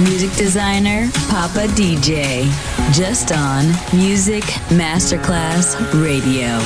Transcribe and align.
music 0.00 0.32
designer 0.32 1.08
Papa 1.28 1.66
DJ, 1.74 2.44
just 2.92 3.32
on 3.32 3.66
Music 3.96 4.42
Masterclass 4.70 5.76
Radio. 6.02 6.58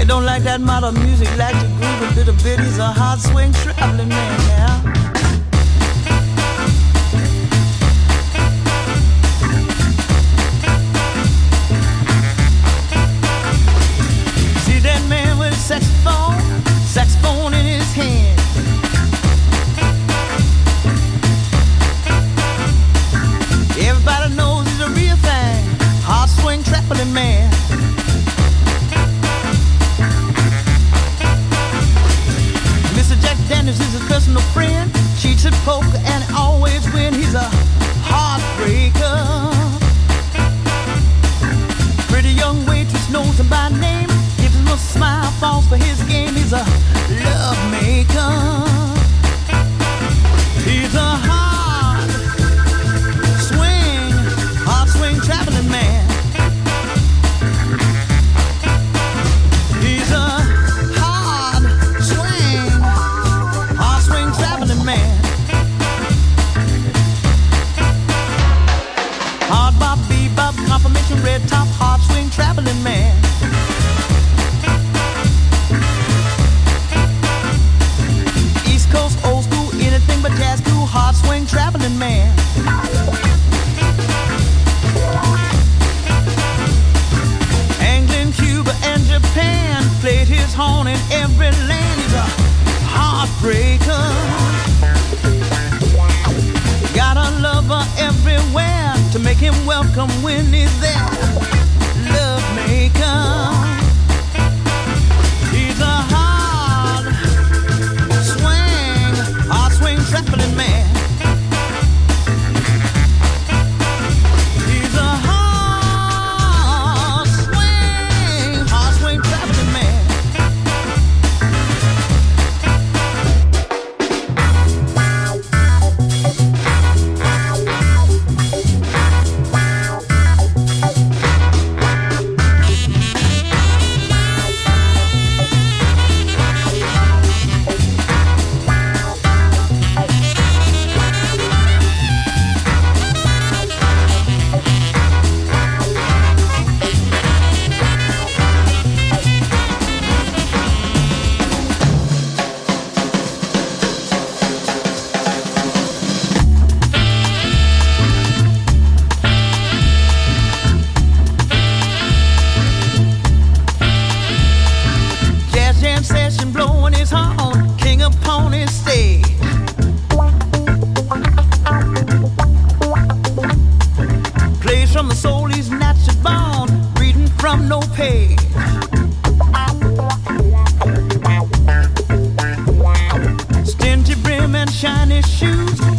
It 0.00 0.08
don't 0.08 0.24
like 0.24 0.42
that 0.44 0.60
model 0.60 0.92
music, 0.92 1.28
like 1.36 1.58
to 1.60 1.66
groove, 1.66 2.10
a 2.10 2.14
bit 2.14 2.28
of 2.28 2.36
bitties, 2.36 2.78
a 2.78 2.92
hot 2.92 3.18
swing 3.18 3.52
traveling 3.52 4.08
man 4.08 4.38
now. 4.48 5.01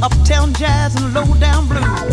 uptown 0.03 0.53
jazz 0.53 0.95
and 0.95 1.13
low 1.13 1.33
down 1.35 1.65
blues. 1.65 2.12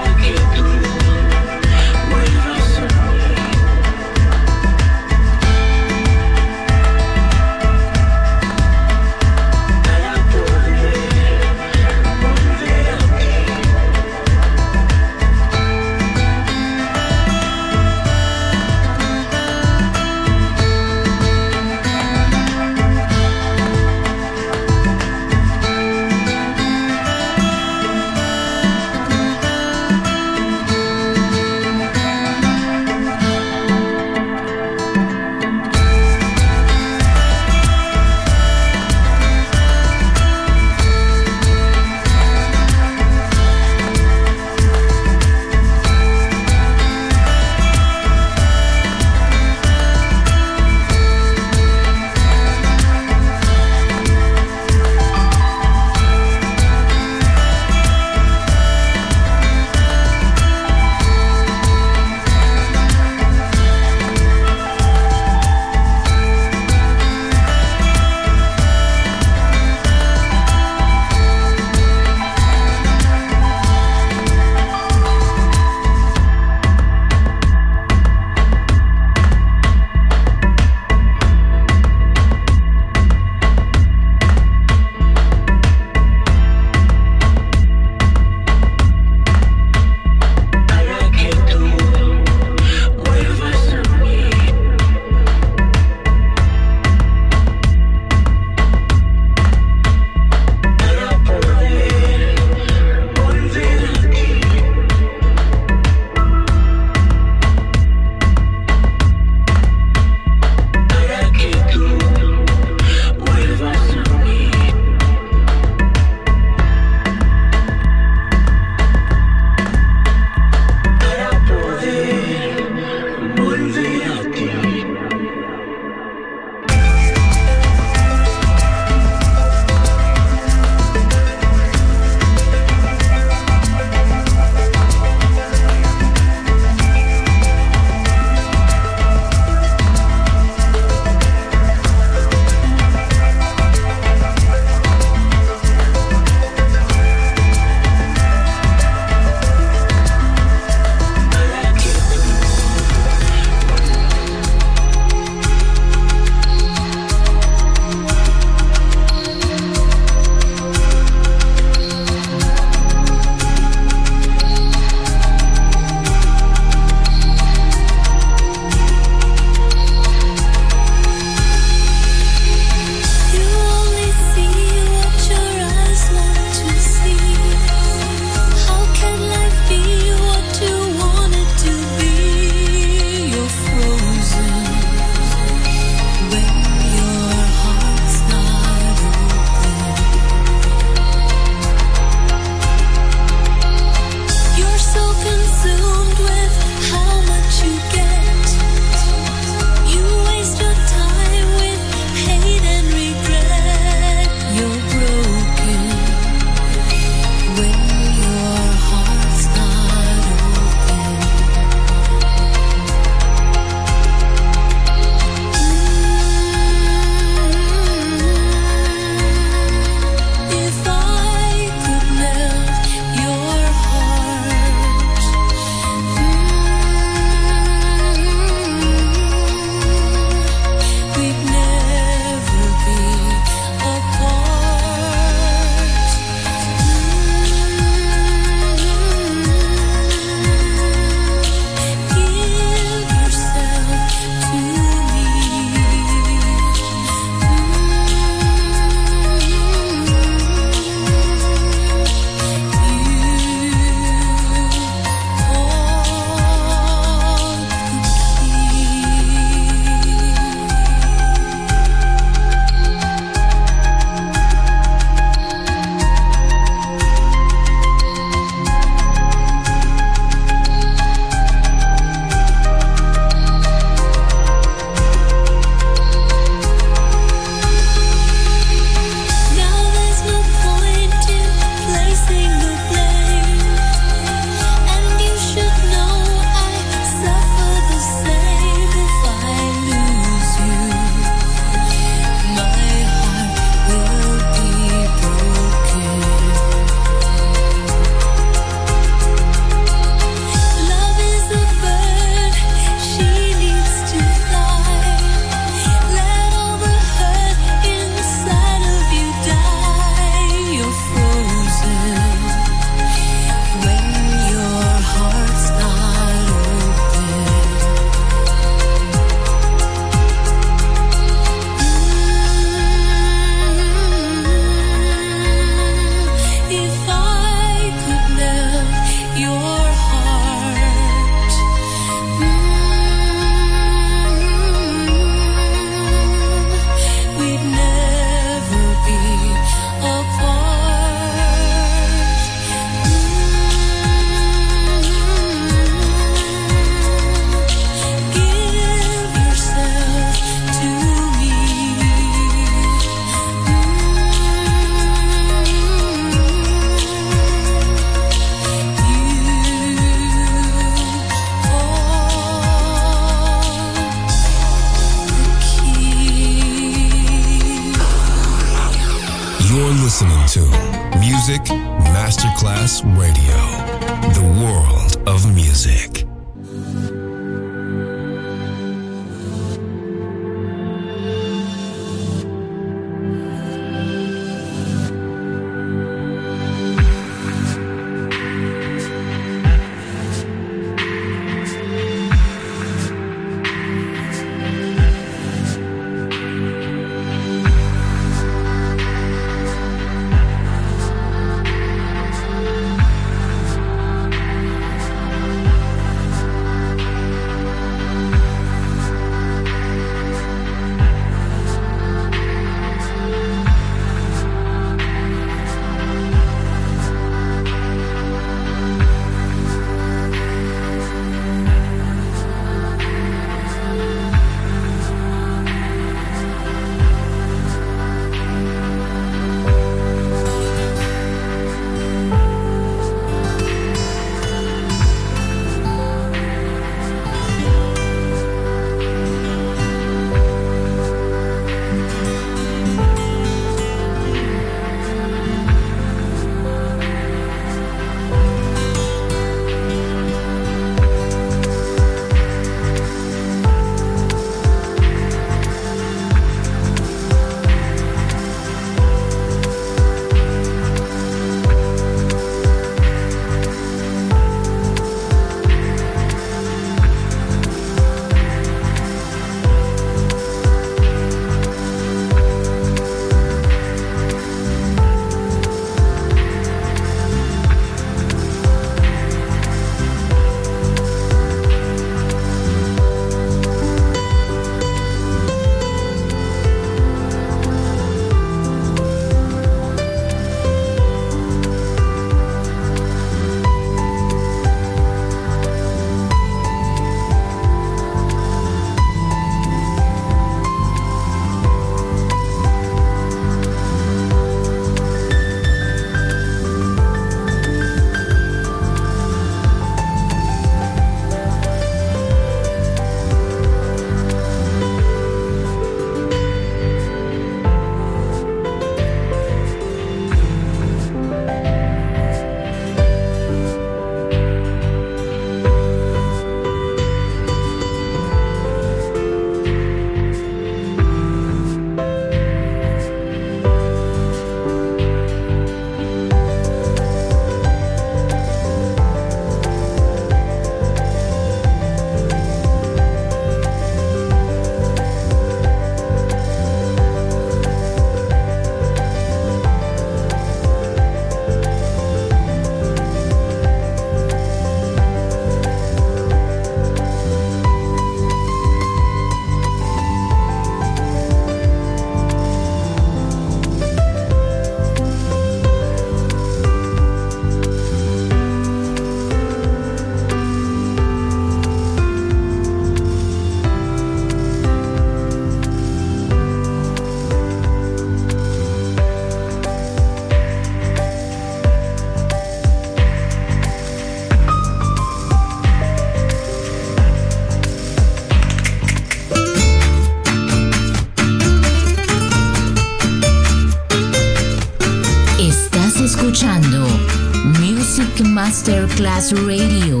Masterclass 598.86 599.32
Radio. 599.32 600.00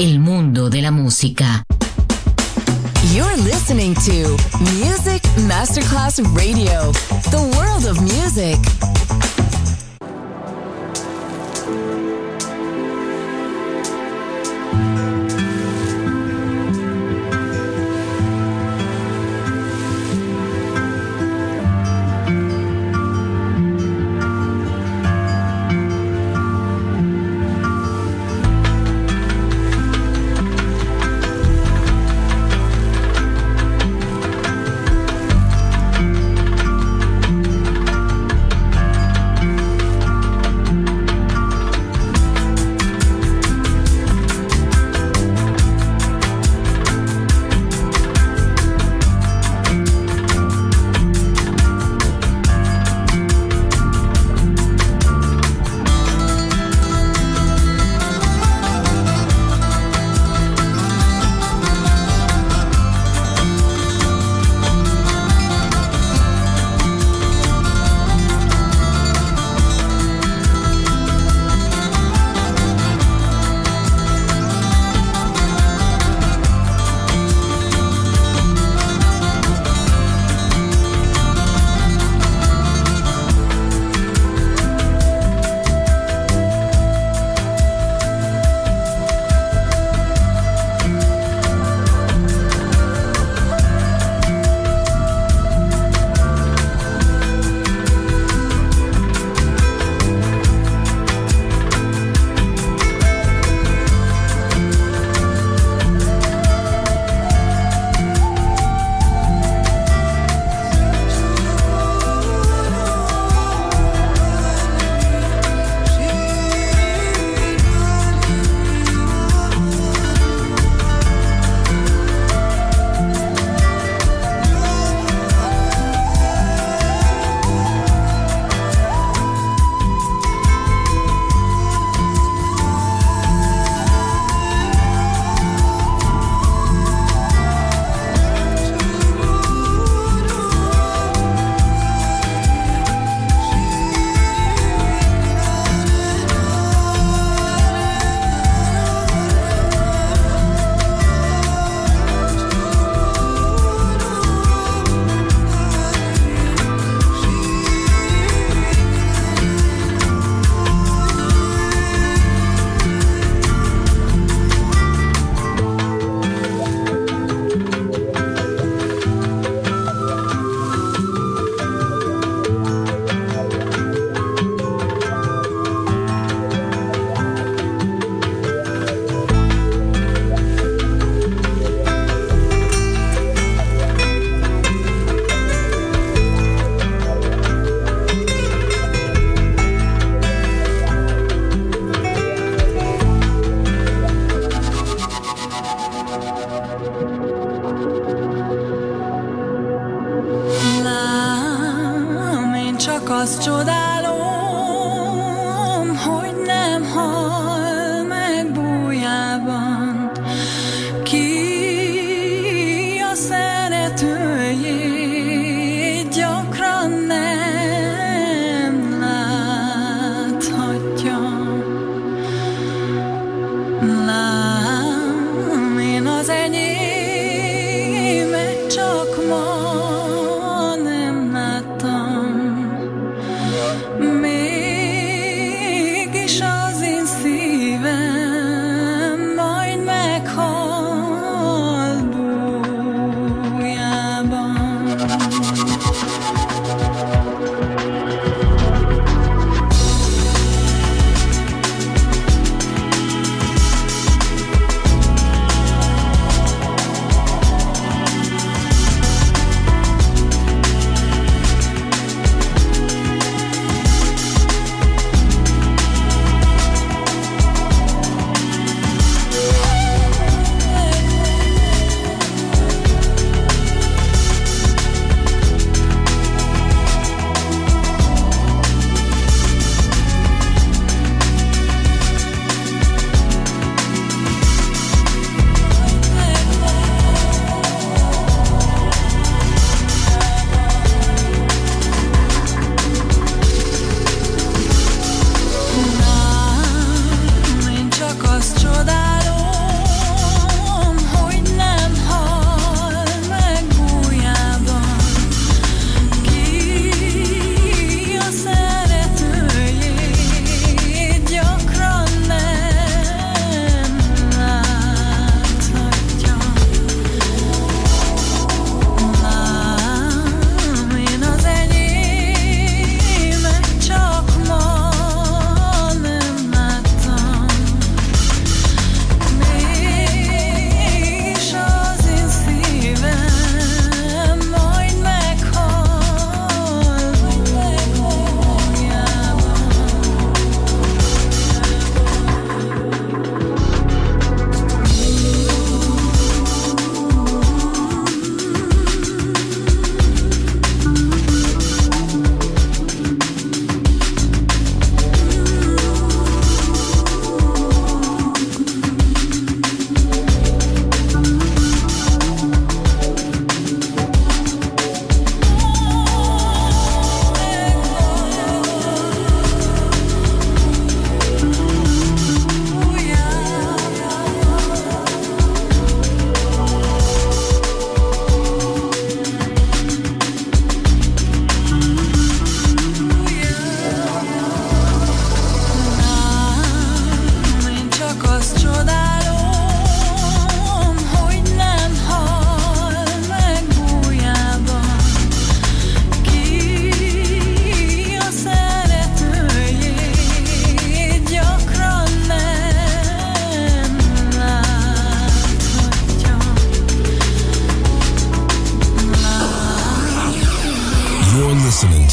El 0.00 0.18
mundo 0.18 0.68
de 0.68 0.82
la 0.82 0.90
música. 0.90 1.64
You're 3.14 3.36
listening 3.36 3.94
to 3.94 4.36
Music 4.80 5.22
Masterclass 5.46 6.18
Radio. 6.34 6.90
The 7.30 7.40
world 7.56 7.86
of 7.86 8.00
music. 8.02 8.58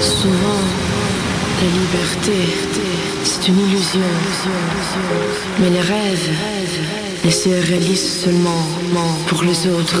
Souvent, 0.00 0.62
la 1.60 1.68
liberté, 1.68 2.32
c'est 3.22 3.48
une 3.48 3.58
illusion. 3.60 4.00
Mais 5.60 5.68
les 5.70 5.80
rêves 5.80 6.30
ne 7.22 7.30
se 7.30 7.48
réalisent 7.50 8.22
seulement 8.22 8.64
pour 9.26 9.42
les 9.42 9.66
autres. 9.66 10.00